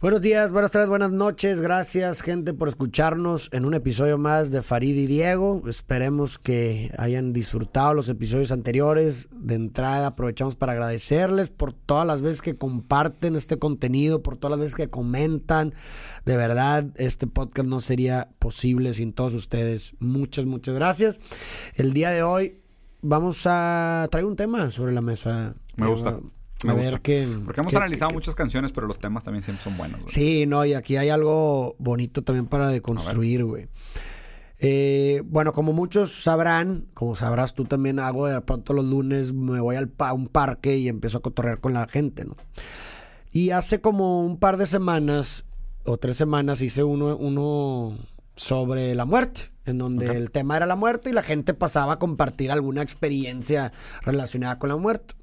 [0.00, 1.60] Buenos días, buenas tardes, buenas noches.
[1.60, 5.60] Gracias, gente, por escucharnos en un episodio más de Farid y Diego.
[5.66, 9.26] Esperemos que hayan disfrutado los episodios anteriores.
[9.32, 14.52] De entrada, aprovechamos para agradecerles por todas las veces que comparten este contenido, por todas
[14.52, 15.74] las veces que comentan.
[16.24, 19.96] De verdad, este podcast no sería posible sin todos ustedes.
[19.98, 21.18] Muchas, muchas gracias.
[21.74, 22.60] El día de hoy
[23.02, 25.56] vamos a traer un tema sobre la mesa.
[25.74, 26.20] Me gusta.
[26.66, 27.28] A ver qué.
[27.44, 30.00] Porque hemos analizado muchas canciones, pero los temas también siempre son buenos.
[30.00, 30.12] güey.
[30.12, 33.68] Sí, no, y aquí hay algo bonito también para deconstruir, güey.
[34.60, 39.60] Eh, bueno, como muchos sabrán, como sabrás tú también, hago de pronto los lunes, me
[39.60, 42.36] voy al pa- a un parque y empiezo a cotorrear con la gente, ¿no?
[43.30, 45.44] Y hace como un par de semanas
[45.84, 47.96] o tres semanas hice uno, uno
[48.34, 51.98] sobre la muerte, en donde el tema era la muerte y la gente pasaba a
[51.98, 53.72] compartir alguna experiencia
[54.02, 55.14] relacionada con la muerte.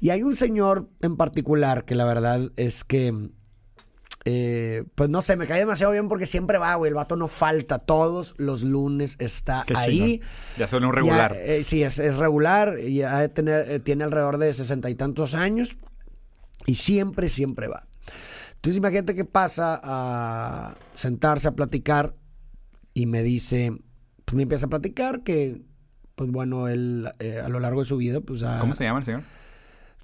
[0.00, 3.30] Y hay un señor en particular que la verdad es que,
[4.24, 6.90] eh, pues no sé, me cae demasiado bien porque siempre va, güey.
[6.90, 7.78] El vato no falta.
[7.78, 9.98] Todos los lunes está Qué ahí.
[9.98, 10.28] chingón.
[10.58, 11.32] Ya suena un regular.
[11.34, 12.78] Ya, eh, sí, es, es regular.
[12.78, 15.78] Y ha de tener, eh, tiene alrededor de sesenta y tantos años.
[16.66, 17.86] Y siempre, siempre va.
[18.56, 22.14] Entonces imagínate que pasa a sentarse a platicar
[22.94, 23.72] y me dice,
[24.24, 25.62] pues me empieza a platicar que,
[26.14, 28.98] pues bueno, él eh, a lo largo de su vida, pues ha- ¿Cómo se llama
[29.00, 29.22] el señor?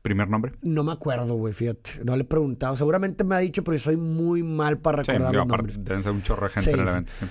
[0.03, 0.53] ¿Primer nombre?
[0.62, 2.03] no me acuerdo, güey, fíjate.
[2.05, 2.77] No le he preguntado.
[2.77, 5.84] Seguramente me ha dicho, pero yo soy muy mal para Sí, recordar los aparte, nombres.
[5.84, 6.92] deben ser un chorro de gente Sí, en el sí.
[6.92, 7.12] evento.
[7.19, 7.27] sí.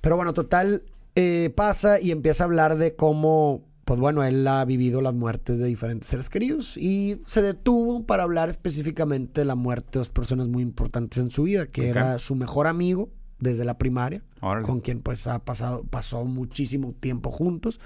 [0.00, 0.84] Pero bueno, total,
[1.16, 5.58] eh, pasa y empieza a hablar de cómo, pues bueno, él ha vivido las muertes
[5.58, 10.10] de diferentes seres queridos y se detuvo para hablar específicamente de la muerte de dos
[10.10, 13.10] personas muy importantes en su vida, que era su mejor amigo
[13.42, 14.66] desde la primaria, Órale.
[14.66, 17.80] con quien pues ha pasado, pasó muchísimo tiempo juntos,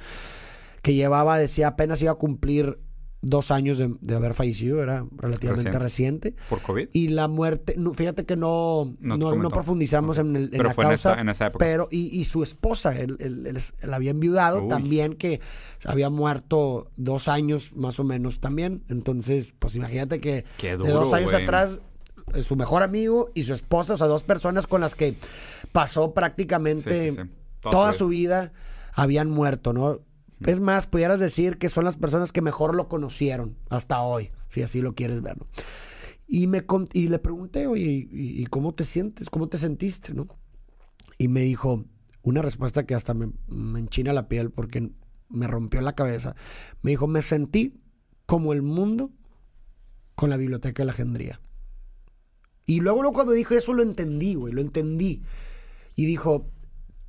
[0.82, 2.76] que llevaba, decía, apenas iba a cumplir
[3.22, 6.34] dos años de, de haber fallecido, era relativamente reciente.
[6.48, 6.90] ¿Por COVID?
[6.92, 10.26] Y la muerte, no, fíjate que no, No no, no profundizamos Ok.
[10.26, 11.12] en, el- en Pero la fue en causa.
[11.12, 11.64] esa- en esa época.
[11.64, 14.68] Pero, y, y su esposa, él, él- él él había enviudado Uy.
[14.68, 15.40] también, que
[15.86, 18.84] había muerto dos años más o menos también.
[18.88, 21.42] Entonces, pues imagínate que Qué de duro, dos años güey.
[21.42, 21.80] atrás,
[22.42, 25.14] su mejor amigo y su esposa, o sea, dos personas con las que
[25.72, 27.30] pasó prácticamente Sí, sí, sí.
[27.60, 28.52] toda, Toda su vida,
[28.92, 30.00] habían muerto, ¿no?
[30.44, 34.62] Es más, pudieras decir que son las personas que mejor lo conocieron hasta hoy, si
[34.62, 35.46] así lo quieres ver, ¿no?
[36.28, 39.30] Y, me y le pregunté, oye, ¿y, y cómo te sientes?
[39.30, 40.26] ¿Cómo te sentiste, no?
[41.18, 41.84] Y me dijo
[42.22, 44.90] una respuesta que hasta me, me enchina la piel porque
[45.28, 46.34] me rompió la cabeza.
[46.82, 47.80] Me dijo, me sentí
[48.26, 49.12] como el mundo
[50.16, 51.40] con la biblioteca de Alejandría.
[52.66, 55.22] Y luego, luego cuando dijo eso lo entendí, güey, lo entendí.
[55.94, 56.50] Y dijo,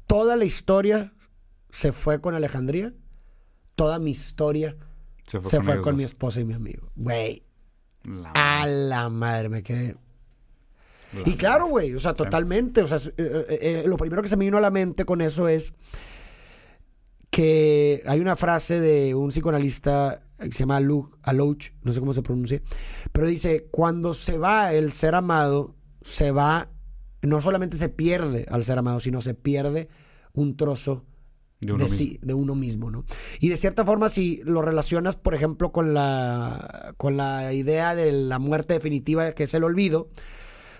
[0.05, 1.13] toda la historia
[1.71, 2.93] se fue con Alejandría,
[3.75, 4.77] toda mi historia
[5.25, 6.89] Se fue se con fue ellos con mi esposa y mi amigo.
[6.95, 7.43] Güey,
[8.33, 9.95] a la madre me quedé.
[11.13, 12.81] la Y claro, güey, o sea, totalmente.
[12.81, 15.21] O sea, eh, eh, eh, lo primero que se me vino a la mente con
[15.21, 15.73] eso es
[17.29, 22.13] que hay una frase de un psicoanalista que se llama Luke Alouch, no sé cómo
[22.13, 22.61] se pronuncia,
[23.11, 26.69] pero dice, cuando se va el ser amado, se va,
[27.21, 29.89] no solamente se pierde al ser amado, sino se pierde
[30.33, 31.05] un trozo
[31.59, 33.05] De uno de, sí, de uno mismo, ¿no?
[33.39, 38.11] Y de cierta forma, si lo relacionas, por ejemplo, con la, con la idea de
[38.11, 40.09] la muerte definitiva, que es el olvido,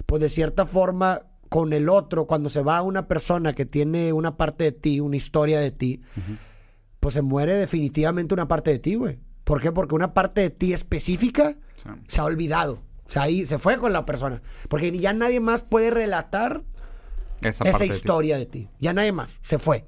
[0.05, 4.37] pues de cierta forma, con el otro, cuando se va una persona que tiene una
[4.37, 6.01] parte de ti, una historia de ti,
[6.99, 9.19] pues se muere definitivamente una parte de ti, güey.
[9.47, 9.71] ¿Por qué?
[9.71, 11.89] Porque una parte de ti específica Sí.
[12.09, 12.81] se ha olvidado.
[13.05, 14.41] O sea, ahí se fue con la persona.
[14.67, 16.63] Porque ya nadie más puede relatar
[17.39, 17.95] Esa, esa parte de ti.
[17.95, 18.69] historia de ti.
[18.79, 19.87] Ya nadie más, se fue.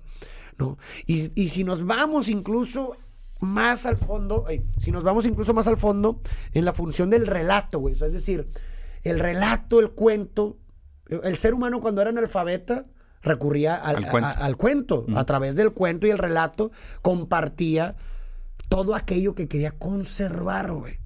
[0.58, 0.78] ¿no?
[1.06, 2.96] Y, y si nos vamos incluso
[3.42, 6.22] más al fondo, ay, si nos vamos incluso más al fondo
[6.54, 7.94] en la función del relato, güey.
[7.96, 8.50] O sea, es decir,
[9.04, 10.58] el relato, el cuento,
[11.10, 12.86] el ser humano cuando era analfabeta
[13.22, 14.28] recurría al, Al cuento.
[14.28, 15.06] a- al cuento.
[15.16, 16.72] A través del cuento y el relato
[17.02, 17.96] compartía
[18.70, 20.98] todo aquello que quería conservar, güey.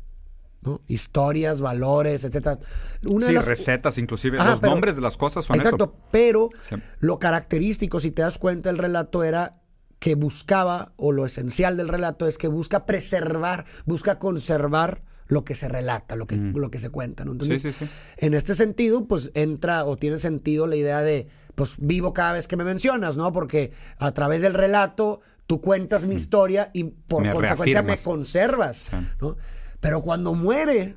[0.62, 0.80] ¿no?
[0.88, 2.58] Historias, valores, etcétera.
[3.06, 4.40] Una de Sí, las- recetas inclusive.
[4.40, 6.08] Ajá, Los pero- nombres de las cosas son Exacto, eso.
[6.10, 6.76] pero Sí.
[7.00, 9.52] lo característico, si te das cuenta, el relato era
[10.00, 15.54] que buscaba, o lo esencial del relato es que busca preservar, busca conservar lo que
[15.56, 17.34] se relata, lo que, lo que se cuenta, ¿no?
[17.34, 17.92] Entonces, Sí, sí, sí.
[18.18, 22.48] en este sentido, pues entra o tiene sentido la idea de, pues vivo cada vez
[22.48, 23.32] que me mencionas, ¿no?
[23.34, 28.88] Porque a través del relato tú cuentas mi historia y por Me consecuencia me conservas,
[28.90, 28.96] Sí.
[29.22, 29.38] ¿no?
[29.80, 30.96] Pero cuando muere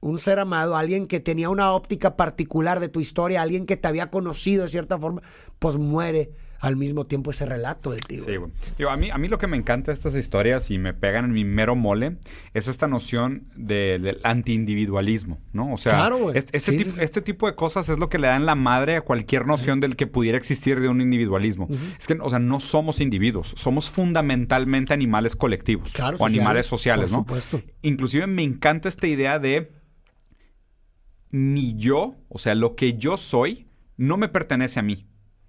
[0.00, 3.88] un ser amado, alguien que tenía una óptica particular de tu historia, alguien que te
[3.88, 5.22] había conocido de cierta forma,
[5.58, 8.30] pues muere al mismo tiempo ese relato de ti, güey.
[8.30, 8.52] Sí, güey.
[8.78, 11.24] Digo, a mí, a mí lo que me encanta de estas historias y me pegan
[11.24, 12.18] en mi mero mole
[12.54, 15.72] es esta noción de- del antiindividualismo, ¿no?
[15.72, 16.38] O sea, Claro, güey.
[16.38, 17.02] este, este Sí, tipo, sí, sí.
[17.02, 19.96] este tipo de cosas es lo que le dan la madre a cualquier noción del
[19.96, 21.68] que pudiera existir de un individualismo.
[21.98, 27.10] Es que, o sea, no somos individuos, somos fundamentalmente animales colectivos Claro, o animales sociales,
[27.10, 27.40] sociales, por ¿no?
[27.40, 27.72] supuesto.
[27.82, 29.72] Inclusive me encanta esta idea de
[31.30, 33.66] mi yo, o sea, lo que yo soy,
[33.96, 35.06] no me pertenece a mí.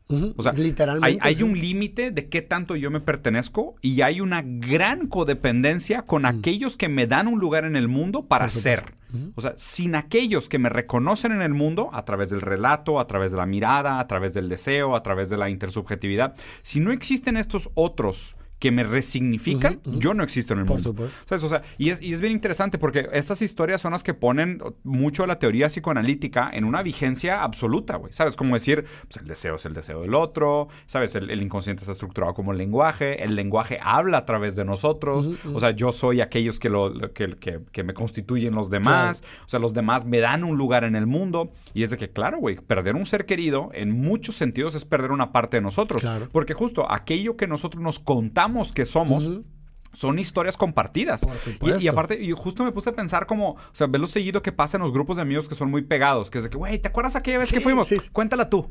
[0.09, 1.19] O sea, hay, literalmente.
[1.21, 6.25] hay un límite de qué tanto yo me pertenezco y hay una gran codependencia con
[6.25, 8.49] aquellos que me dan un lugar en el mundo para Mm.
[8.49, 8.95] Ser.
[9.35, 13.05] O sea, sin aquellos que me reconocen en el mundo a través del relato, a
[13.05, 16.91] través de la mirada, a través del deseo, a través de la intersubjetividad, si no
[16.91, 20.91] existen estos otros que me resignifican, yo no existo en el Por mundo.
[20.91, 21.15] supuesto.
[21.27, 21.43] ¿Sabes?
[21.43, 24.61] O sea, y es, y es bien interesante porque estas historias son las que ponen
[24.85, 28.13] mucho la teoría psicoanalítica en una vigencia absoluta, güey.
[28.13, 28.37] ¿Sabes?
[28.37, 31.13] Como decir, pues el deseo es el deseo del otro, ¿sabes?
[31.15, 35.29] El, el inconsciente está estructurado como el lenguaje, el lenguaje habla a través de nosotros,
[35.53, 39.49] o sea, yo soy aquellos que, lo, que, que- que me constituyen los demás, o
[39.49, 41.51] sea, los demás me dan un lugar en el mundo.
[41.73, 45.11] Y es de que, claro, güey, perder un ser querido en muchos sentidos es perder
[45.11, 46.01] una parte de nosotros.
[46.01, 46.29] Claro.
[46.31, 49.31] Porque justo aquello que nosotros nos contamos que somos,
[49.93, 51.21] son historias compartidas.
[51.59, 54.41] Por Y- aparte, yo justo me puse a pensar como, o sea, ve lo seguido
[54.41, 56.57] que pasa en los grupos de amigos que son muy pegados, que es de que,
[56.57, 57.87] güey, ¿te acuerdas aquella vez Sí, que fuimos?
[57.87, 58.09] sí, sí.
[58.11, 58.69] Cuéntala tú.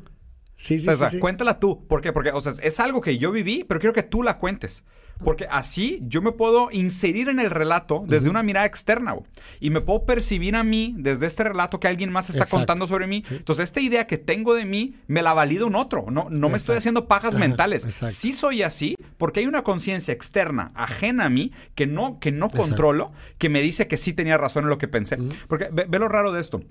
[0.56, 1.20] Sí, sí, o sea, sí, sí.
[1.20, 1.86] cuéntala tú.
[1.88, 2.12] ¿Por qué?
[2.12, 4.84] Porque, o sea, es algo que yo viví, pero quiero que tú la cuentes.
[5.24, 9.14] Porque así yo me puedo inserir en el relato desde una mirada externa.
[9.60, 12.56] Y me puedo percibir a mí desde este relato que alguien más está Exacto.
[12.56, 13.22] contando sobre mí.
[13.26, 13.36] Sí.
[13.36, 16.06] Entonces, esta idea que tengo de mí me la valida un otro.
[16.10, 17.84] No, no me estoy haciendo pajas mentales.
[17.84, 18.14] exacto.
[18.14, 22.50] Sí soy así porque hay una conciencia externa, ajena a mí, que no, que no
[22.50, 25.18] controlo, que me dice que sí tenía razón en lo que pensé.
[25.48, 26.62] Porque ve, ve lo raro de esto.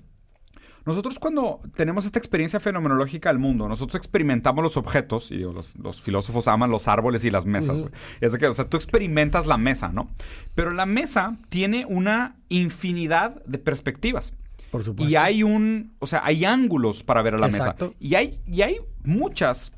[0.84, 5.74] Nosotros cuando tenemos esta experiencia fenomenológica del mundo, nosotros experimentamos los objetos, y digo, los,
[5.76, 7.92] los filósofos aman los árboles y las mesas, güey.
[8.20, 10.10] Es de que, o sea, tú experimentas la mesa, ¿no?
[10.54, 14.34] Pero la mesa tiene una infinidad de perspectivas.
[14.70, 15.10] Por supuesto.
[15.10, 17.88] Y hay un, o sea, hay ángulos para ver a la Exacto.
[17.88, 17.96] mesa.
[18.00, 19.72] Y hay, y hay muchas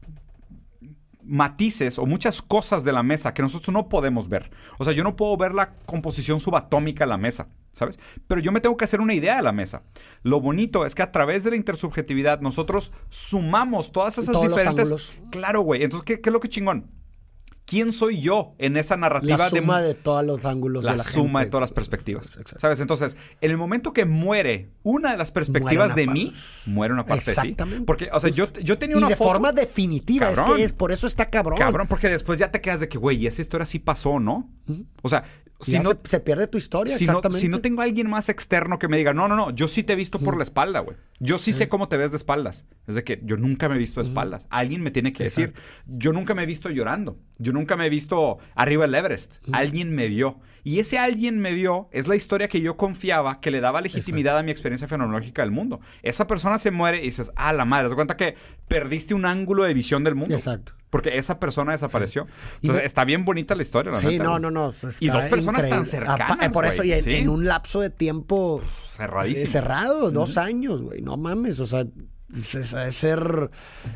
[1.25, 4.51] matices o muchas cosas de la mesa que nosotros no podemos ver.
[4.79, 7.99] O sea, yo no puedo ver la composición subatómica de la mesa, ¿sabes?
[8.27, 9.83] Pero yo me tengo que hacer una idea de la mesa.
[10.23, 14.57] Lo bonito es que a través de la intersubjetividad nosotros sumamos todas esas Todos los
[14.57, 14.85] diferentes...
[14.85, 15.19] ángulos.
[15.31, 15.83] Claro, güey.
[15.83, 16.91] Entonces, ¿qué, ¿qué es lo que chingón?
[17.67, 21.05] ¿Quién soy yo en esa narrativa La suma de, todos los ángulos la, de la
[21.05, 21.45] suma gente.
[21.47, 22.27] de todas las perspectivas.
[22.27, 22.61] Exacto.
[22.61, 22.79] ¿Sabes?
[22.81, 26.33] Entonces, en el momento que muere una de las perspectivas de mí,
[26.67, 27.41] muere una parte de ti.
[27.41, 27.85] Exactamente.
[27.87, 30.31] Porque, o sea, yo, yo tenía Y una de foto- forma definitiva.
[30.31, 31.59] Es que es por eso está cabrón.
[31.59, 34.51] Cabrón, porque después ya te quedas de que, güey, y esa historia sí pasó, ¿no?
[35.03, 35.25] O sea,
[35.61, 37.41] si Ya no, se, se pierde tu historia, si, no, exactamente.
[37.41, 39.83] si no tengo a alguien más externo que me diga, no, no, no, yo sí
[39.85, 40.97] te he visto por la espalda, güey.
[41.21, 42.67] Yo sí sé cómo te ves de espaldas.
[42.87, 44.47] Es de que yo nunca me he visto de espaldas.
[44.51, 45.55] Alguien me tiene que decir,
[45.87, 47.19] yo nunca me he visto llorando.
[47.39, 49.37] Yo nunca me he visto arriba del Everest.
[49.53, 50.39] Alguien me vio.
[50.67, 54.39] Y ese alguien me vio es la historia que yo confiaba que le daba legitimidad
[54.39, 55.81] a mi experiencia fenomenológica del mundo.
[56.03, 58.35] Esa persona se muere y dices, ah, la madre, te das cuenta que
[58.67, 60.35] perdiste un ángulo de visión del mundo.
[60.35, 60.73] Exacto.
[60.89, 62.27] Porque esa persona desapareció.
[62.63, 64.73] Entonces, está bien bonita la historia, la Sí, neta, no, no, no.
[65.01, 66.29] Y dos personas tan cercanas.
[66.29, 67.13] cercanas, por eso, y en, sí.
[67.17, 69.41] en un lapso de tiempo Cerradísimo.
[69.45, 71.03] sí, cerrado, dos años, güey.
[71.03, 71.85] No mames, o sea,
[72.35, 73.51] es ser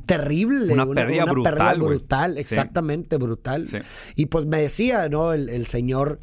[0.07, 0.73] terrible.
[0.73, 3.67] Una pérdida brutal, brutal, exactamente, brutal.
[3.67, 3.79] Sí.
[4.17, 5.33] Y pues me decía, ¿no?
[5.33, 6.21] El, el señor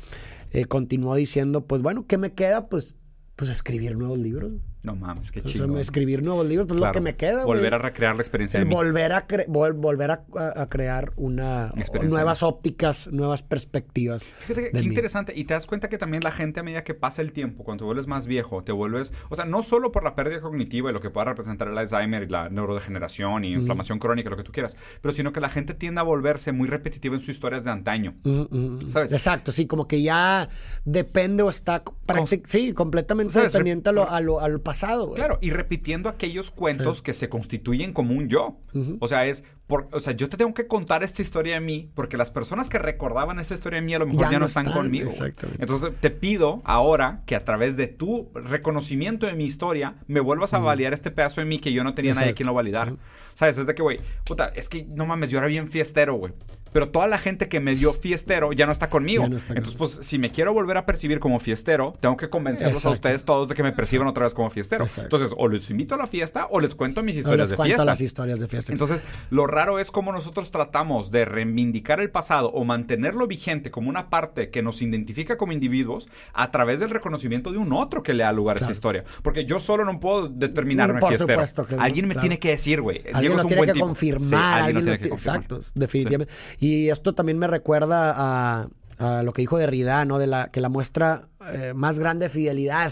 [0.52, 2.68] eh, continuó diciendo, pues bueno, ¿qué me queda?
[2.68, 2.96] Pues,
[3.36, 4.54] pues escribir nuevos libros.
[4.86, 5.78] No mames, qué chido.
[5.80, 7.44] escribir nuevos libros, pues es lo que me queda.
[7.46, 8.74] Volver a recrear la experiencia de mí.
[8.74, 10.24] volver a cre- vol- volver a,
[10.70, 11.74] crear una
[12.04, 14.24] nuevas ópticas, nuevas perspectivas.
[14.24, 14.86] Fíjate que qué mí.
[14.86, 15.34] interesante.
[15.36, 17.82] Y te das cuenta que también la gente a medida que pasa el tiempo, cuando
[17.84, 19.12] te vuelves más viejo, te vuelves...
[19.30, 22.24] O sea, no solo por la pérdida cognitiva y lo que pueda representar el Alzheimer
[22.24, 25.74] y la neurodegeneración y inflamación crónica, lo que tú quieras, pero sino que la gente
[25.74, 28.16] tiende a volverse muy repetitiva en sus historias de antaño.
[28.24, 28.42] Mm,
[28.86, 29.12] mm, ¿Sabes?
[29.12, 30.50] Exacto, sí, como que ya
[30.84, 34.75] depende o está prácti- sí, completamente dependiente a lo, a lo- pasado,
[35.08, 35.16] güey.
[35.18, 37.04] Claro, y repitiendo aquellos cuentos Sí.
[37.04, 38.58] que se constituyen como un yo.
[39.00, 39.44] O sea, es...
[39.68, 42.70] Por, o sea, yo te tengo que contar esta historia de mí porque las personas
[42.70, 45.10] que recordaban esta historia de mí a lo mejor Ya ya, no están, están, conmigo.
[45.10, 45.62] exactamente.
[45.64, 50.54] Entonces te pido ahora que a través de tu reconocimiento de mi historia me vuelvas
[50.54, 52.38] a validar este pedazo de mí que yo no tenía nadie Exacto.
[52.38, 52.96] quien lo validara.
[53.34, 53.58] ¿Sabes?
[53.58, 56.34] Es de que, güey, puta, es que no mames, yo era bien fiestero, güey.
[56.72, 59.28] Pero toda la gente que me dio fiestero ya no está conmigo.
[59.30, 62.76] No está Entonces, pues, si me quiero volver a percibir como fiestero, tengo que convencerlos
[62.76, 62.90] Exacto.
[62.90, 64.84] a ustedes todos de que me perciban otra vez como fiestero.
[64.84, 65.16] Exacto.
[65.16, 67.70] Entonces, o les invito a la fiesta o les cuento mis historias les de cuento
[67.76, 67.86] fiesta.
[67.86, 68.74] las historias de fiesta.
[68.74, 73.90] Entonces, lo raro es cómo nosotros tratamos de reivindicar el pasado o mantenerlo vigente como
[73.90, 78.14] una parte que nos identifica como individuos a través del reconocimiento de un otro que
[78.14, 79.04] le da lugar a esa historia.
[79.24, 81.34] Porque yo solo no puedo determinarme Por fiestero.
[81.34, 82.22] supuesto que alguien me claro.
[82.22, 83.02] tiene que decir, güey.
[83.14, 84.22] Alguien lo tiene que confirmar.
[84.30, 85.38] Sí, alguien alguien lo lo tiene que ti- confirmar.
[85.42, 86.34] Exacto, definitivamente.
[86.60, 88.68] Y esto también me recuerda a,
[89.00, 90.20] a lo que dijo Derrida, ¿no?
[90.20, 92.92] De la que la muestra eh, más grande de fidelidad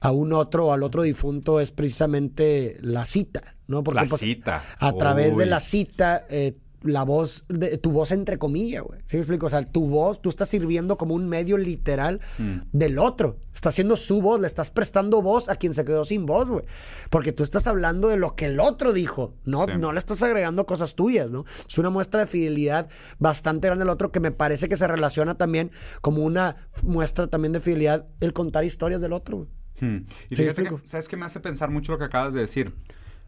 [0.00, 3.82] a un otro o al otro difunto es precisamente la cita, ¿no?
[3.92, 4.62] La cita.
[4.78, 8.98] A través de la cita, eh, la voz, de, tu voz entre comillas, güey.
[9.04, 9.46] ¿Sí me explico?
[9.46, 12.56] O sea, tu voz, tú estás sirviendo como un medio literal Mm.
[12.72, 13.36] del otro.
[13.54, 16.64] Está haciendo su voz, le estás prestando voz a quien se quedó sin voz, güey.
[17.08, 19.74] Porque tú estás hablando de lo que el otro dijo, no, Sí.
[19.78, 21.44] no le estás agregando cosas tuyas, ¿no?
[21.68, 22.88] Es una muestra de fidelidad
[23.20, 27.52] bastante grande al otro que me parece que se relaciona también como una muestra también
[27.52, 29.48] de fidelidad el contar historias del otro, güey.
[29.80, 29.96] Hmm.
[30.30, 30.80] Y ¿Sí fíjate explico?
[30.82, 32.74] que, ¿sabes qué me hace pensar mucho lo que acabas de decir?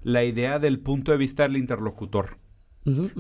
[0.05, 2.39] La idea del punto de vista del interlocutor.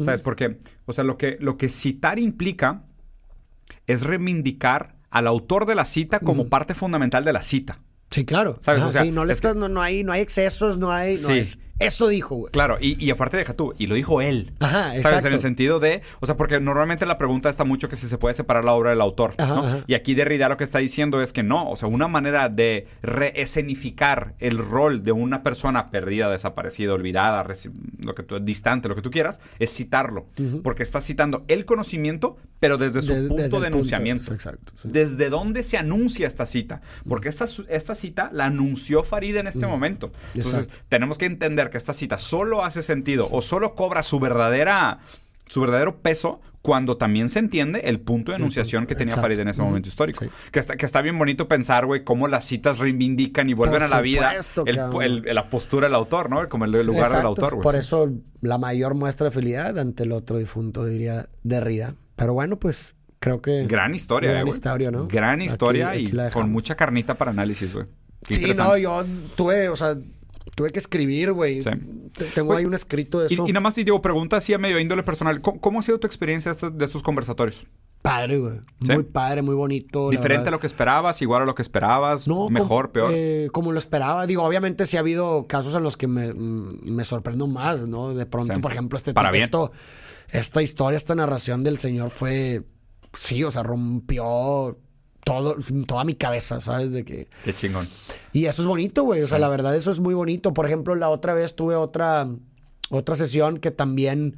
[0.00, 0.20] ¿Sabes?
[0.20, 2.84] Porque, o sea, lo que, lo que citar implica
[3.86, 7.80] es reivindicar al autor de la cita como parte fundamental de la cita.
[8.10, 8.58] Sí, claro.
[8.60, 8.82] ¿Sabes?
[8.84, 10.92] O sea, sí, no, le es que- estás, no, no hay, no hay excesos, no
[10.92, 11.14] hay.
[11.14, 11.38] No Sí.
[11.38, 12.52] es, eso dijo, güey.
[12.52, 14.52] Claro, y, y aparte deja tú, y lo dijo él.
[14.60, 15.04] Ajá, ¿Sabes?
[15.04, 15.26] exacto.
[15.28, 18.16] En el sentido de, o sea, porque normalmente la pregunta está mucho que si se
[18.18, 19.64] puede separar la obra del autor, Ajá, ¿no?
[19.66, 19.84] ajá.
[19.86, 22.86] Y aquí Derrida lo que está diciendo es que no, o sea, una manera de
[23.02, 27.44] reescenificar el rol de una persona perdida, desaparecida, olvidada,
[28.04, 30.26] lo que tú, distante, lo que tú quieras, es citarlo,
[30.62, 34.22] porque está citando el conocimiento, pero desde su De- punto desde de enunciamiento.
[34.24, 34.88] punto, exacto, sí.
[34.90, 36.80] ¿Desde dónde se anuncia esta cita?
[37.08, 40.12] Porque esta, esta cita la anunció Farid en este momento.
[40.34, 40.84] Entonces, Exacto.
[40.88, 44.98] tenemos que entender que esta cita solo hace sentido o solo cobra su verdadera
[45.46, 49.24] su verdadero peso cuando también se entiende el punto de enunciación que tenía Exacto.
[49.26, 50.24] Farid en ese momento histórico.
[50.24, 50.30] Sí.
[50.50, 53.88] Que, está, que está bien bonito pensar, güey, cómo las citas reivindican y vuelven a
[53.88, 54.32] la vida
[54.66, 56.48] el- la postura del autor, ¿no?
[56.48, 57.62] Como el lugar del autor, güey.
[57.62, 61.96] Por eso la mayor muestra de fidelidad ante el otro difunto, diría Derrida.
[62.16, 63.66] Pero bueno, pues creo que.
[63.66, 65.06] Gran historia, Gran eh, historia, ¿no?
[65.06, 67.86] Gran historia aquí y con mucha carnita para análisis, güey.
[68.26, 69.04] Sí, no, yo
[69.36, 69.98] tuve, o sea,
[70.56, 71.62] tuve que escribir, güey.
[71.62, 71.70] Sí.
[72.12, 73.44] Te- Tengo Güey, ahí un escrito de eso.
[73.46, 75.40] y nada más, y digo, pregunta así a medio índole personal.
[75.40, 77.66] ¿Cómo, cómo ha sido tu experiencia de estos, de estos conversatorios?
[78.02, 78.58] Padre, güey.
[78.84, 78.92] ¿Sí?
[78.92, 80.10] Muy padre, muy bonito.
[80.10, 81.22] ¿Diferente a lo que esperabas?
[81.22, 82.28] ¿Igual a lo que esperabas?
[82.28, 82.86] No, ¿Mejor?
[82.86, 83.10] como, ¿Peor?
[83.14, 84.26] eh, como lo esperaba.
[84.26, 88.12] Digo, obviamente sí ha habido casos en los que me, mm, me sorprendo más, ¿no?
[88.12, 88.60] De pronto, Sí.
[88.60, 89.44] por ejemplo, este Para bien.
[89.44, 89.72] esto,
[90.28, 92.62] esta historia, esta narración del señor fue,
[93.14, 94.78] sí, o sea, rompió
[95.24, 96.92] todo, toda mi cabeza, ¿sabes?
[96.92, 97.28] De que...
[97.44, 97.88] Qué chingón.
[98.34, 99.22] Y eso es bonito, güey.
[99.22, 100.52] O sea, la verdad, eso es muy bonito.
[100.52, 102.28] Por ejemplo, la otra vez tuve otra,
[102.90, 104.36] otra sesión que también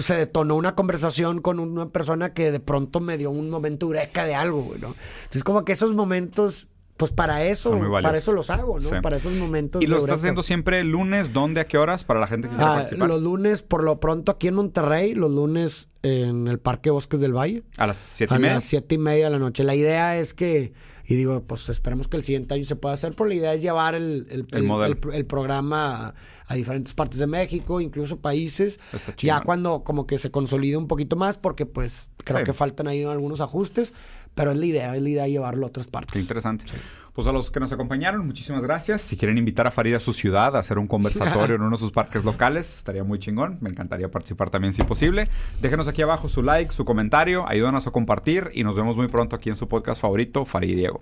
[0.00, 4.24] se detonó una conversación con una persona que de pronto me dio un momento eureka
[4.26, 4.88] de algo, güey, ¿no?
[5.20, 6.66] Entonces, como que esos momentos,
[6.98, 8.90] pues para eso, para eso los hago, ¿no?
[8.90, 8.96] Sí.
[9.00, 9.80] Para esos momentos.
[9.82, 11.32] ¿Y lo estás haciendo siempre el lunes?
[11.32, 11.60] ¿Dónde?
[11.62, 12.04] ¿A qué horas?
[12.04, 13.08] Para la gente que quiera Ah, participar.
[13.08, 17.32] los lunes, por lo pronto, aquí en Monterrey, los lunes en el Parque Bosques del
[17.34, 17.62] Valle.
[17.78, 18.54] A las siete y A media.
[18.56, 19.62] las siete y media de la noche.
[19.64, 20.74] La idea es que,
[21.10, 23.62] y digo, pues esperemos que el siguiente año se pueda hacer, pero la idea es
[23.62, 26.14] llevar el, el, programa a,
[26.46, 28.78] a diferentes partes de México, incluso países.
[29.18, 32.44] Ya cuando como que se consolide un poquito más, porque pues creo Sí.
[32.44, 33.94] que faltan ahí algunos ajustes,
[34.38, 36.22] pero es la idea, es la idea llevarlo a otras Qué partes.
[36.22, 36.64] interesante.
[37.12, 39.02] Pues a los que nos acompañaron, muchísimas gracias.
[39.02, 41.80] Si quieren invitar a Farid a su ciudad a hacer un conversatorio en uno de
[41.80, 43.58] sus parques locales, estaría muy chingón.
[43.60, 45.28] Me encantaría participar también si posible.
[45.60, 49.34] Déjenos aquí abajo su like, su comentario, ayúdanos a compartir y nos vemos muy pronto
[49.34, 51.00] aquí en su podcast favorito, Farid y Diego.